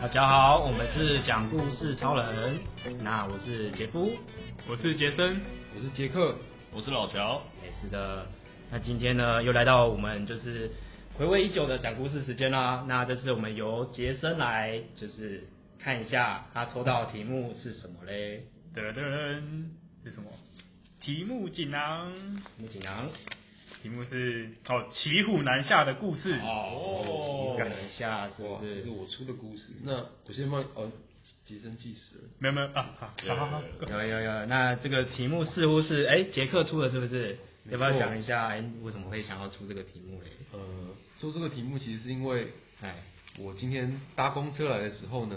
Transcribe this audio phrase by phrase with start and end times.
[0.00, 2.60] 大家好，我们是讲故事超人。
[3.02, 4.12] 那我是杰夫，
[4.68, 5.40] 我是杰森，
[5.74, 6.36] 我是杰克，
[6.70, 7.42] 我是老乔。
[7.64, 8.24] 也是的。
[8.70, 10.70] 那今天呢，又来到我们就是
[11.16, 12.84] 回味已久的讲故事时间啦。
[12.86, 15.48] 那这次我们由杰森来，就是
[15.80, 18.44] 看一下他抽到的题目是什么嘞？
[18.72, 18.94] 噔噔，
[20.04, 20.30] 是什么？
[21.00, 22.14] 题目锦囊。
[22.14, 23.08] 题目锦囊。
[23.82, 28.76] 题目是哦，骑虎难下的故事哦，骑虎难下是不是？
[28.76, 29.72] 这是我出的故事。
[29.84, 30.90] 那我先帮哦，
[31.44, 32.22] 杰森计时了。
[32.38, 34.46] 没有没有啊，好，好好好，有有有。
[34.46, 37.38] 那这个题目似乎是哎，杰克出的，是不是？
[37.70, 40.28] 要不要讲一下哎，为什么会想要出这个题目嘞？
[40.52, 40.58] 呃，
[41.20, 42.48] 出这个题目其实是因为
[42.80, 42.94] 哎，
[43.38, 45.36] 我今天搭公车来的时候呢，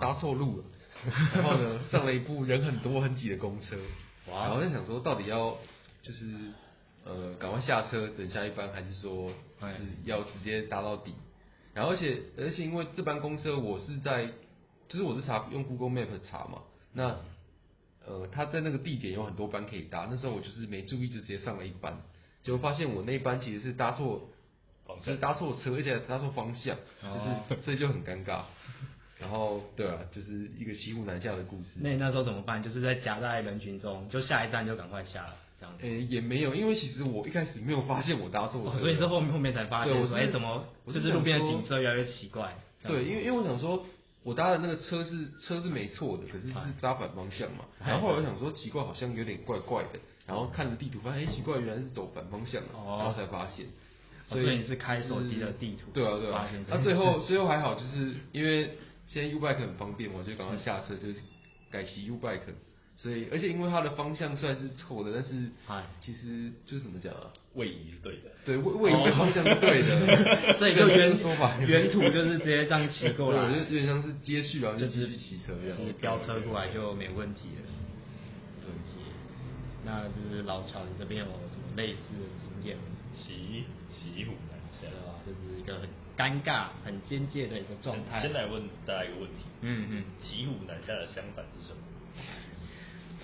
[0.00, 0.64] 搭错路了，
[1.34, 3.76] 然后呢上了一部人很多很挤的公车，
[4.28, 5.56] 然后在想说到底要
[6.02, 6.24] 就是。
[7.04, 9.30] 呃，赶快下车等下一班，还是说
[9.60, 9.66] 是
[10.04, 11.14] 要直接搭到底？
[11.74, 14.26] 然后而且而且因为这班公车我是在，
[14.88, 17.16] 就是我是查用 Google Map 查嘛，那
[18.06, 21.96] 呃他在那个地点有很多班可以搭，那时候我就是没注意就直接上了一班，
[22.42, 24.28] 结果发现我那一班其实是搭错，
[25.04, 28.42] 就是搭错车，而且搭错方向，就是所以就很尴尬。
[29.18, 31.78] 然后对啊，就是一个骑虎难下的故事。
[31.80, 32.62] 那你那时候怎么办？
[32.62, 35.36] 就是在夹在人群中，就下一站就赶快下了。
[35.80, 39.92] 诶、欸，也没有，因为其实我一开始没有发现我搭错车，哦，所以是后面后面才发现。
[39.92, 42.54] 对，我说，哎，怎么就是路边的景色越来越奇怪？
[42.84, 43.84] 对，因为因为我想说，
[44.22, 47.64] 我搭的那个车是车是没错的，可是是扎反方向嘛。
[47.84, 49.98] 然后后来我想说，奇怪，好像有点怪怪的。
[50.26, 52.68] 然后看了地图，发现哎，奇怪，原来是走反方向了。
[52.74, 52.96] 哦。
[52.98, 53.66] 然后才发现，
[54.26, 55.90] 所以你是开手机的地图。
[55.92, 56.48] 对啊，对啊。
[56.68, 61.16] 那最后最后还好，就是因为现在 U-Bike 很方便，我就赶快下车，就是
[61.70, 62.40] 改骑 U-Bike。
[62.94, 65.50] 所以，而且因为它的方向虽然是错的，但是，
[66.00, 67.32] 其实就是怎么讲啊？
[67.54, 68.30] 位移是对的。
[68.44, 70.06] 对，位位移的方向是对的。
[70.60, 75.76] 这个原说法，原图就是直接这样骑过来，就有点像是接续啊，就继续骑车这样。
[75.78, 77.62] 其实飙车过来就没问题了。
[78.60, 78.70] 对。
[79.84, 82.76] 那就是老乔，你这边有什么类似的经验？
[83.12, 88.22] 骑骑虎难下啊，就是一个很尴尬、很艰巨的一个状态。
[88.22, 89.44] 先来问大家一个问题。
[89.62, 90.04] 嗯嗯。
[90.22, 91.82] 骑虎难下的相反是什么？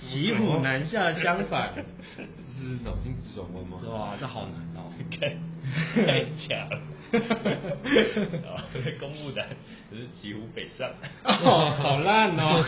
[0.00, 1.70] 骑虎难下的相反，
[2.16, 3.78] 这是脑筋急转弯吗？
[3.92, 4.90] 哇，这好难哦！
[5.10, 6.78] 太太假了。
[7.10, 8.60] 啊，
[9.00, 9.42] 公布的，
[9.90, 10.88] 只是骑虎北上。
[11.24, 12.62] 哦，好烂哦！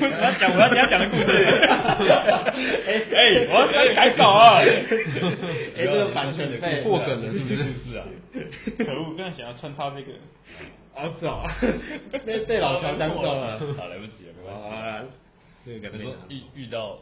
[0.00, 1.24] 我要讲我要你要讲的故事。
[2.86, 4.60] 哎哎，我要改稿啊！
[4.62, 7.56] 哎，这个版权费破梗了，是不是？
[7.90, 8.04] 是啊。
[8.84, 10.12] 可恶，刚才想要穿插这个。
[10.92, 11.46] 好早，
[12.24, 13.58] 被被老乔当走了。
[13.74, 14.64] 好，来不及了，没关系。
[14.68, 15.04] 啊，
[15.64, 16.98] 这个你说遇遇到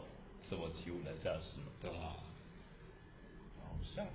[0.47, 1.65] 什么骑虎难下的事吗？
[1.81, 2.15] 对吧？
[3.63, 4.05] 好像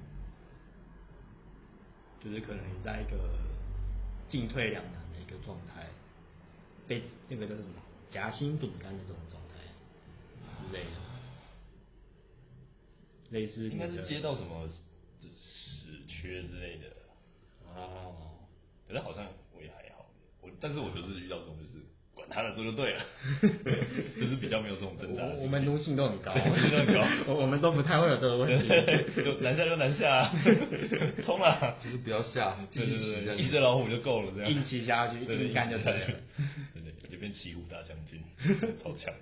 [2.23, 3.19] 就是可能你在一个
[4.29, 5.87] 进退两难的一个状态，
[6.87, 7.69] 被那个叫什么
[8.11, 9.55] 夹心饼干的这种状态
[10.69, 10.91] 之类的，
[13.31, 16.85] 类似应该是接到什么死缺之类的。
[17.75, 18.15] 哦，
[18.87, 19.27] 可是好像
[19.57, 20.07] 我也还好，
[20.41, 20.49] 我。
[20.61, 21.75] 但是我就是遇到这种，就是
[22.15, 23.05] 管他的做就对了，
[23.43, 25.23] 就是比较没有这种挣扎。
[25.43, 28.69] 我们奴性都很高，奴性都很高，我们都不太会有这个问题。
[29.23, 30.33] 就难下就难下，
[31.25, 31.77] 冲啊！
[31.83, 36.07] 就是不要下，对对对，骑着老虎就够了，这样硬骑下去，硬干就对了。
[36.73, 38.23] 对对，就变骑虎大将军，
[38.79, 39.13] 超强，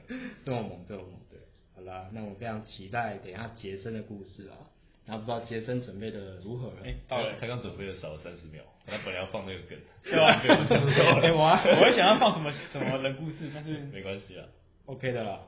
[0.44, 1.12] 这么猛，这么猛。
[1.30, 1.38] 对，
[1.74, 4.68] 好啦，那我非常期待等一下杰森的故事啊。
[5.06, 6.76] 然后不知道杰森准备的如何了？
[6.84, 10.40] 哎，到了，他刚准备了少了三十秒，他本来要放那个梗 对吧？
[11.22, 14.46] 哎，我我会想要放什么什么人故事，但是没关系啊
[14.86, 15.40] ，OK 的啦。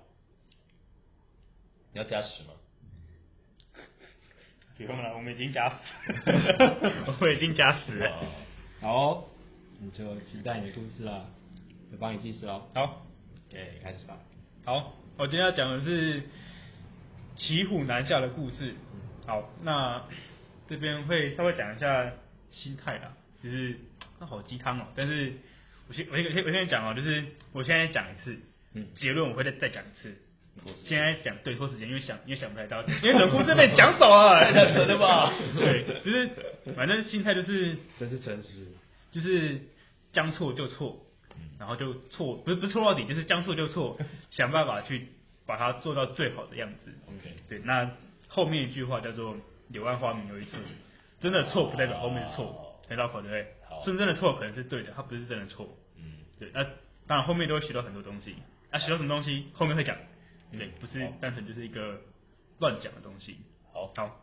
[1.93, 2.51] 你要加时吗？
[4.77, 5.77] 不用了，我们已经加时，
[7.07, 8.27] 我们已经加时了。
[8.81, 9.29] 好，
[9.79, 11.27] 你就期待你的故事啦，
[11.93, 12.67] 我帮你计时哦。
[12.75, 13.07] 好
[13.49, 14.19] ，OK，开始吧。
[14.65, 16.25] 好，我今天要讲的是
[17.37, 18.75] 骑虎难下的故事。
[19.27, 20.03] 好，那
[20.69, 22.13] 这边会稍微讲一下
[22.51, 23.13] 心态啦，
[23.43, 23.77] 就是
[24.21, 24.87] 那好鸡汤哦。
[24.95, 25.33] 但是
[25.89, 28.39] 我先我先我先讲哦，就是我现在讲一次，
[28.75, 30.15] 嗯，结论我会再再讲一次。
[30.85, 35.33] 现在讲对拖时间，因为想因为想不太到，因为冷酷 真的讲少了，太扯了吧？
[35.57, 36.31] 对，就是
[36.77, 38.69] 反正心态就是真是诚实，
[39.11, 39.61] 就是
[40.13, 41.05] 将错就错，
[41.59, 43.99] 然后就错不是不是错到底，就是将错就错，
[44.31, 45.09] 想办法去
[45.45, 46.93] 把它做到最好的样子。
[47.09, 47.91] OK，对，那。
[48.35, 49.37] 后面一句话叫做
[49.71, 50.61] “柳暗花明又一村”，
[51.23, 53.47] 真的错不代表后面是错，很绕口对不对？
[53.85, 55.69] 真正的错可能是对的，它不是真的错。
[55.97, 56.51] 嗯，对。
[56.53, 56.65] 那
[57.07, 58.35] 当然后面都会学到很多东西，
[58.73, 59.97] 那学到什么东西后面会讲，
[60.51, 62.01] 对，不是单纯就是一个
[62.59, 63.37] 乱讲的东西。
[63.73, 64.21] 好，好。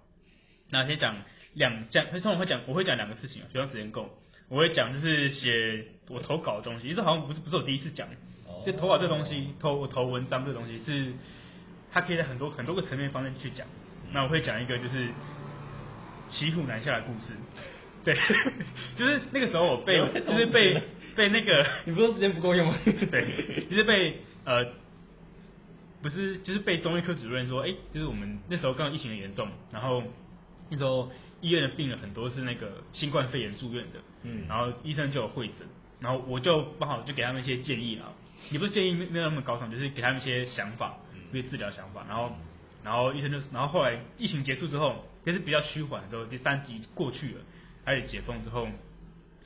[0.69, 1.15] 那先讲
[1.53, 4.09] 两讲，通常会讲我会讲两个事情啊，希望时间够。
[4.49, 8.09] 我会讲就是写我投稿的东西，这好像不是不是我第一次讲，
[8.65, 11.13] 就投稿这东西，投我投文章这东西是，
[11.91, 13.65] 它可以在很多很多个层面方面去讲。
[14.13, 15.09] 那我会讲一个就是
[16.29, 17.33] 骑虎难下的故事，
[18.03, 18.15] 对，
[18.95, 20.81] 就是那个时候我被就是被
[21.15, 22.75] 被那个， 你不说时间不够用吗？
[22.85, 24.65] 对，就是被呃，
[26.01, 30.03] 不是就是被中医科主任说，哎，就是我们那时候刚好疫情很严重，然后
[30.69, 31.11] 那时候。
[31.43, 35.67] 医院的病人很多是那个新冠肺炎住院的，嗯，然后医生就有会诊，
[35.99, 38.13] 然后我就刚好就给他们一些建议啊，
[38.51, 40.97] 也不是建议没有那么高尚，就是给他们一些想法，
[41.31, 42.31] 一些治疗想法，然后
[42.83, 47.41] 然后医生就，然后后来疫情结束之后，也是比较趋缓之后，第三级过去了，
[47.85, 48.67] 开始解封之后，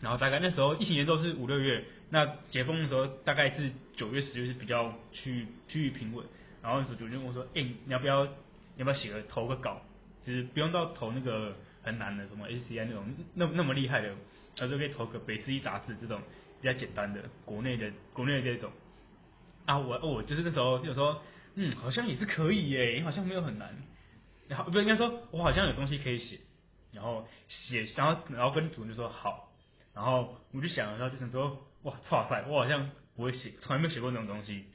[0.01, 6.25] 然后大概那时候疫情严重是五六月，那解封的时候大概是九月十月是比较趋趋于平稳，
[6.61, 8.25] 然后那时候主任问我说，哎，你要不要
[8.77, 9.81] 要不要写个投个稿，
[10.25, 11.55] 就是不用到投那个。
[11.85, 13.05] 很难的，什么 ACI 那种
[13.35, 14.09] 那那么厉害的，
[14.57, 16.19] 他就可以投个北师一杂志这种
[16.59, 18.71] 比较简单的国内的国内的这种。
[19.67, 21.21] 啊，我我就是那时候就说，
[21.55, 23.75] 嗯，好像也是可以耶，好像没有很难。
[24.47, 26.39] 然后不应该说，我好像有东西可以写，
[26.91, 29.51] 然后写，然后然后跟主任就说好，
[29.93, 34.65] 然后我就想，然后就想说，哇，哇塞，我好像不会写，从来没有写过那种东西，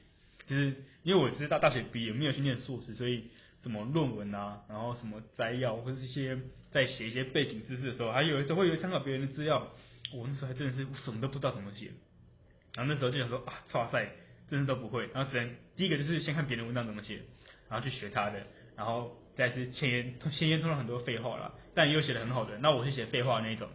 [0.47, 3.29] 就是因为我是大大学毕业，没有去念硕士，所以。
[3.63, 6.35] 什么论文啊，然后什么摘要，或者是一些
[6.71, 9.67] 在写一些背景知识的时候，还有都会有参考别人的资料。
[10.11, 11.91] 我那时候还真的是什么都不知道怎么写，
[12.73, 14.09] 然后那时候就想说啊，哇塞，
[14.49, 15.07] 真的都不会。
[15.13, 17.21] 然后只能第一个就是先看别人文章怎么写，
[17.67, 18.43] 然后去学他的，
[18.77, 22.55] 然后再是前言前言通了很多废话啦，但也有写的很好的。
[22.59, 23.67] 那我是写废话那一种，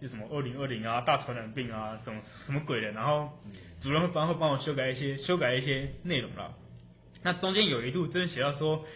[0.00, 2.92] 就什么二零二零啊，大传染病啊，什么什么鬼的。
[2.92, 3.38] 然后
[3.82, 6.54] 主任会帮会帮我修改一些修改一些内容啦。
[7.22, 8.86] 那中间有一度真的写到说。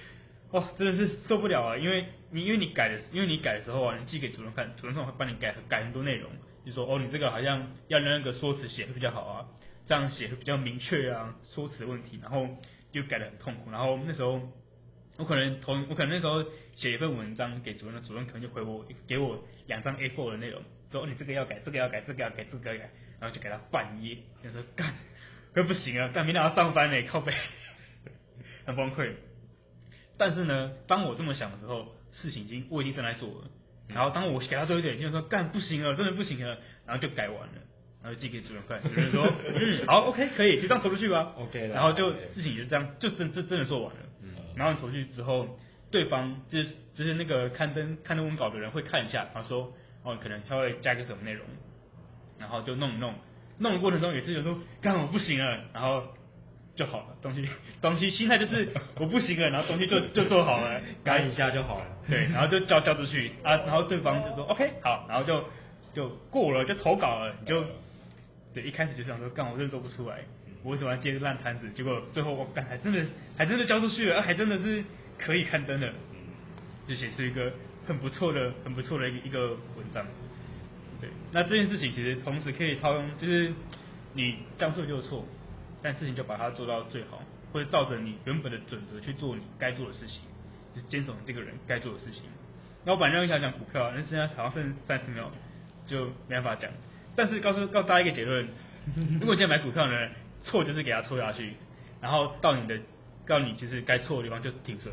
[0.52, 1.76] 哇，真的是受不了啊！
[1.76, 6.31] 因为你因为你改的，因为你改的时候啊，你寄给主任看，主任会帮你改改很多内容，
[6.64, 9.46] 就说哦，你这个好像要那个说辞写会比较好啊，
[9.87, 12.49] 这样写会比较明确啊，说辞的问题，然后
[12.93, 13.71] 就改得很痛苦。
[13.71, 14.41] 然后那时候
[15.17, 16.45] 我可能同我可能那时候
[16.75, 22.91] 写一份文章给主任，主任可能就回我给我两张 A4 的内容，说，你这个要改，这个要改，这个要改，这个要改，
[23.21, 24.95] 然后就给他半页，就说干，
[25.53, 27.33] 可不行啊，干明天要上班呢，靠背，
[28.67, 29.13] 很崩溃。
[30.17, 33.51] 但是呢，当我这么想的时候，事情已经我已经正在做了。
[33.89, 37.55] 然后当我给他做一点，就说干不行了，真的不行了，然后就改完了，
[38.05, 41.33] 然后寄给主任看，主任说 嗯好 OK 可以，就这样投出去吧。
[41.39, 44.01] OK 然后就事情就这样，就真真真的做完了。
[44.23, 44.29] 嗯。
[44.55, 45.59] 然后投出去之后，
[45.91, 49.73] 对方就是就是那个刊登刊登文稿的人会看一下，他说
[50.03, 51.47] 哦可能他会加个什么内容，
[52.39, 53.15] 然后就弄一弄，
[53.59, 56.03] 弄的过程中也是有时候干我不行了，然后。
[56.77, 57.49] 就好了，东西
[57.81, 58.69] 东西心态就是
[58.99, 65.45] 我不行了，然后东西就 就做好了，改一下就好了，对，然后就交交出去啊，然后对方就说 OK 好，然后就
[65.95, 67.65] 就过了，就投稿了，你就
[68.55, 70.21] 对，一开始就想说干我真的做不出来，
[70.62, 71.69] 我为什么要接个烂摊子？
[71.71, 73.05] 结果最后我干还真的
[73.37, 74.85] 还真的交出去了，还真的是
[75.19, 75.93] 可以刊登的，
[76.87, 77.53] 就写出一个
[77.87, 80.06] 很不错的很不错的一个一个文章，
[81.01, 83.53] 对，那这件事情其实同时可以套用，就是
[84.15, 85.27] 你将错就错。
[85.87, 87.21] 但事情就把它做到最好，
[87.53, 90.23] 或者照着你原本的准则去做你该做的事情，
[90.75, 92.23] 就是坚守你这个人该做的事情。
[92.87, 95.31] 那我本来想讲股票，但现在好像剩三十秒，
[95.87, 96.71] 就没办法讲。
[97.16, 98.49] 但是告诉告诉大家一个结论：
[99.21, 100.09] 如果今天买股票呢，
[100.44, 101.54] 错就是给它错下去，
[102.00, 102.78] 然后到你的
[103.26, 104.92] 到你就是该错的地方就停损，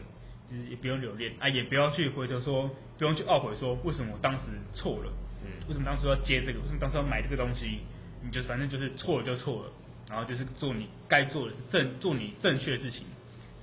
[0.50, 4.40] 就是也不用留恋啊，也不要去回头说，不用去懊悔说为什么我当时
[4.74, 5.12] 错了，
[5.44, 7.80] 嗯，为什么当时要接这个，为什么当时要买这个东西，
[8.24, 9.72] 你就反正就是错了就错了。
[10.10, 13.06] 然后就是做你该做的正做你正确的事情。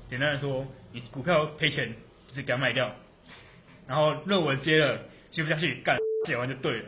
[0.08, 1.94] 简单来说，你股票赔钱
[2.26, 2.90] 就是给它卖掉，
[3.86, 4.98] 然后论文接了
[5.30, 6.86] 接不下去，干写完就对了。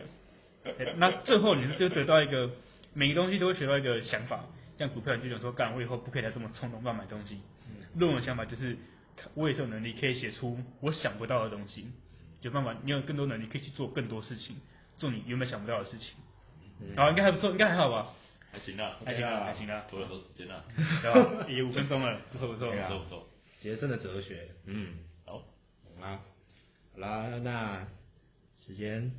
[0.97, 2.51] 那最后你就得到一个
[2.93, 4.45] 每个东西都会学到一个想法，
[4.79, 7.41] 像股票你就想说，干我以后不可以再这么冲动乱买东西。
[7.95, 8.77] 论文想法就是
[9.35, 11.87] 我也是有能力可以写出我想不到的东西，
[12.43, 14.57] 有办法你有更多能力可以去做更多事情，
[14.99, 16.09] 做你原本想不到的事情。
[16.97, 18.13] 好，应该还不错，应该还好吧。
[18.53, 20.65] 还行啊，还行啊，还行啊，拖了很多时间啊，
[21.03, 21.47] 对吧？
[21.49, 23.29] 也五分钟了，不错不错，不错不错。
[23.61, 26.21] 杰森的哲学，嗯，好，好啦，
[26.95, 27.87] 好啦，那
[28.59, 29.13] 时间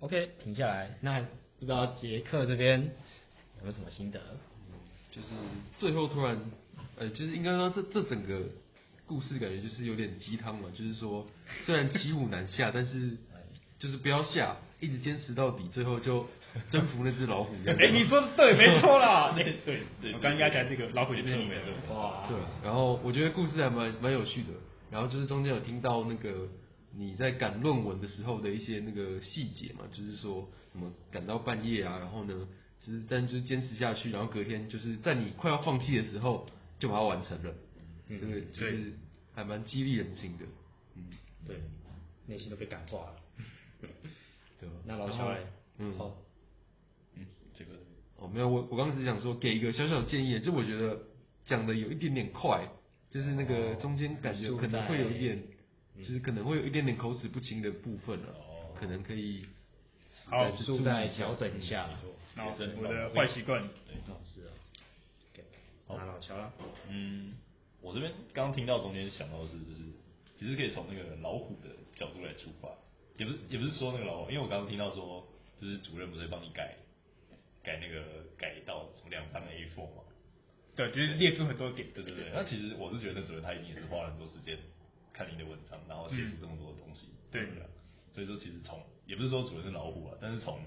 [0.00, 4.20] OK 停下来，那不知道杰克这边有没有什么心得？
[5.10, 5.28] 就是
[5.78, 6.38] 最后突然，
[6.96, 8.42] 呃，就是应该说这这整个
[9.06, 11.26] 故事感觉就是有点鸡汤嘛，就是说
[11.64, 13.16] 虽然骑虎难下， 但是
[13.78, 16.26] 就是不要下，一直坚持到底，最后就。
[16.70, 24.48] 征服那只老虎，哎、欸，你说对，没错啦， 对对对，我刚刚应该讲这个老虎就是你们的，哇，对，然后我觉得故事还蛮蛮有趣的，
[24.90, 26.48] 然后就是中间有听到那个
[26.92, 32.48] 你在赶论文的时候的一些那个细节嘛，就是说什么赶到半夜啊，然后呢，
[32.80, 36.46] 就是但就是坚持下去，然后隔天就是在你快要放弃的时候
[36.78, 37.54] 就把它完成了，
[38.08, 38.92] 这个就是
[39.34, 40.44] 还蛮激励人心的，
[40.94, 41.04] 嗯，
[41.46, 41.56] 对，
[42.26, 43.16] 内心都被感化了，
[44.58, 45.40] 对，那老乔嘞，
[45.78, 46.16] 嗯，好，
[47.16, 47.26] 嗯，
[47.58, 47.72] 这个。
[48.18, 50.98] 哦没有，我我刚刚只是想说给一个小小的建议，就我觉得
[51.44, 52.66] 讲的有一点点快，
[53.10, 55.42] 就是那个中间感觉可能会有一点。
[55.98, 58.34] 就是可能会有一点点口齿不清的部分了，
[58.78, 59.44] 可能可以
[60.26, 61.88] 好，速再调整一下。
[62.34, 63.62] 那，我的坏习惯。
[63.86, 63.94] 对，
[64.34, 64.52] 是啊。
[65.86, 66.52] 好，老乔了。
[66.88, 67.34] 嗯，
[67.80, 69.82] 我这边刚刚听到中间想到的是，就是
[70.38, 72.68] 其实可以从那个老虎的角度来出发，
[73.16, 75.26] 也不是也不是说那个老虎，因为我刚刚听到说，
[75.60, 76.76] 就是主任不是帮你改
[77.62, 78.02] 改那个
[78.36, 80.02] 改到什么两张 A4 嘛？
[80.74, 81.88] 对，就是列出很多点。
[81.94, 84.58] 对对对，那其实我是觉得主任他一定也是花了很多时间。
[85.16, 87.64] 看你的文章，然后写出这么多的东西，嗯、对的。
[88.12, 90.60] 所以说，其实从也不是说主人是老虎啊，但是从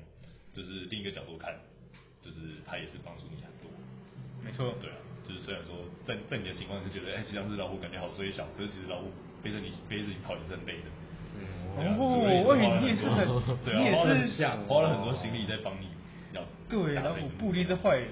[0.53, 1.53] 就是另一个角度看，
[2.21, 3.69] 就是他也是帮助你很多。
[4.43, 5.75] 没错，对啊，就是虽然说
[6.05, 9.11] 在在你的情况是觉得，哎、欸，其实这只老虎感觉好衰小，可是其实老虎
[9.43, 10.89] 背着你背着你跑也是很累的。
[11.37, 13.27] 嗯，哦，我以为你也是很，
[13.65, 15.87] 对啊，你也是花了很多心力在帮你
[16.33, 16.41] 要。
[16.67, 18.09] 对，老虎不一定是坏人。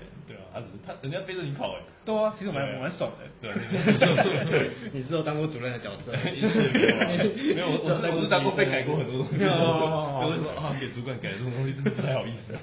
[0.58, 1.82] 他只是他人家背着你跑哎。
[2.04, 3.22] 对啊，其实我蛮蛮爽的。
[3.38, 3.54] 对，
[4.94, 6.12] 你是有当过主任的角色？
[6.18, 9.44] 没有，我我我是当过被改过很多东西。
[9.46, 12.54] 哦，我说啊，给主管改这种东西真的不太好意思。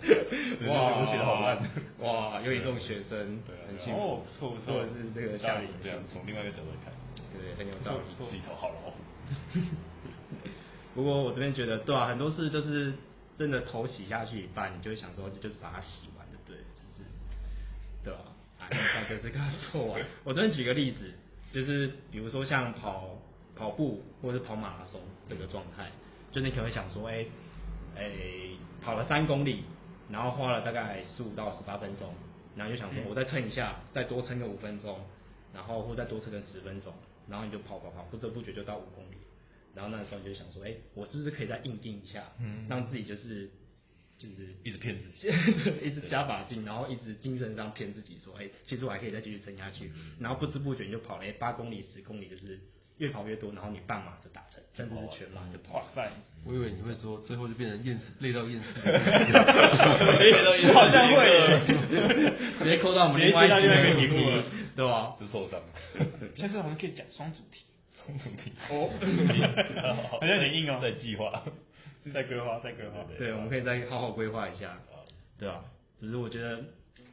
[0.67, 1.59] 哇，我写的好烂。
[2.01, 4.01] 哇，有你这种学生，对，很幸福。
[4.01, 6.93] 哦，错错，是这个下里这样，从另外一个角度来看，
[7.37, 8.97] 对，很有道理， 是一头好老虎。
[10.95, 12.95] 不过我这边觉得，对啊，很多事就是
[13.39, 16.14] 真的头洗下去一半，你就会想说，就是把它洗完。
[18.05, 18.21] 对吧？
[18.59, 20.01] 啊，那就是个错啊。
[20.23, 21.11] 我这边举个例子，
[21.51, 23.19] 就是比如说像跑
[23.57, 25.91] 跑步或者是跑马拉松这个状态，
[26.31, 27.29] 就你可能会想说，哎、欸，
[27.97, 29.65] 哎、欸，跑了三公里，
[30.11, 32.15] 然后花了大概十五到十八分钟，
[32.55, 35.01] 然后就想说，我再撑一下，再多撑个五分钟，
[35.53, 36.93] 然后或再多撑个十分钟，
[37.29, 39.17] 然后你就跑跑跑，不知不觉就到五公里，
[39.75, 43.51] 然后那时候你就想说，哎、欸，我是不是可以再硬定一下，嗯，让自己就是。
[44.19, 45.29] 就是一直骗自己，
[45.85, 49.91] 一直加把劲，然后一直精神上骗自己说，哎、欸，其实我还可以再继续撑下去。
[50.21, 52.59] 然后不知不觉你就跑了八公里、十公里，就是
[52.99, 55.85] 越跑越多，然后你半马就达成，甚至是全马就跑。
[55.97, 56.11] 完，
[56.47, 58.81] 我以为你会说最后就变成厌世，累到厌世。
[60.73, 61.61] 好像会，
[62.63, 63.61] 直接扣到我们另外一个
[63.97, 64.45] 题目了，
[64.77, 65.17] 对吧？
[65.19, 65.61] 就受伤。
[66.37, 67.65] 下次我们可以讲双主题。
[67.91, 68.53] 双主题。
[68.71, 68.91] 哦，
[70.11, 70.79] 好像有点硬哦。
[70.81, 71.43] 在计划。
[72.13, 73.05] 再规划，再规划。
[73.19, 74.79] 对，我们可以再好好规划一下，
[75.39, 75.61] 对啊？
[76.01, 76.63] 只是我觉得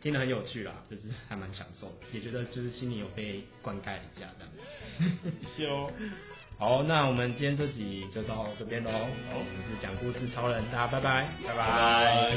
[0.02, 5.32] 听得很有趣啦，就是还蛮享受的，也觉得就是心里有被灌溉一下这样。
[5.58, 5.92] 修。
[6.58, 8.92] 好，那我们今天这集就到这边喽。
[8.92, 12.36] 好，我们是讲故事超人，大家拜拜，拜拜。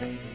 [0.00, 0.33] 拜拜。